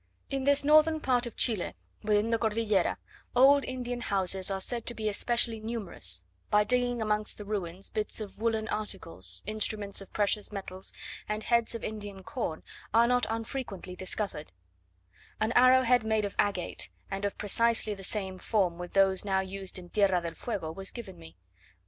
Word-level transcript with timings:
In 0.31 0.45
this 0.45 0.63
northern 0.63 0.99
part 0.99 1.27
of 1.27 1.35
Chile, 1.37 1.75
within 2.01 2.31
the 2.31 2.39
Cordillera, 2.39 2.97
old 3.35 3.63
Indian 3.63 4.01
houses 4.01 4.49
are 4.49 4.59
said 4.59 4.87
to 4.87 4.95
be 4.95 5.07
especially 5.07 5.59
numerous: 5.59 6.23
by 6.49 6.63
digging 6.63 7.03
amongst 7.03 7.37
the 7.37 7.45
ruins, 7.45 7.87
bits 7.89 8.19
of 8.19 8.39
woollen 8.39 8.67
articles, 8.69 9.43
instruments 9.45 10.01
of 10.01 10.11
precious 10.11 10.51
metals, 10.51 10.91
and 11.29 11.43
heads 11.43 11.75
of 11.75 11.83
Indian 11.83 12.23
corn, 12.23 12.63
are 12.91 13.05
not 13.05 13.27
unfrequently 13.29 13.95
discovered: 13.95 14.51
an 15.39 15.51
arrow 15.51 15.83
head 15.83 16.03
made 16.03 16.25
of 16.25 16.33
agate, 16.39 16.89
and 17.11 17.23
of 17.23 17.37
precisely 17.37 17.93
the 17.93 18.01
same 18.01 18.39
form 18.39 18.79
with 18.79 18.93
those 18.93 19.23
now 19.23 19.41
used 19.41 19.77
in 19.77 19.89
Tierra 19.89 20.19
del 20.23 20.33
Fuego, 20.33 20.71
was 20.71 20.91
given 20.91 21.19
me. 21.19 21.37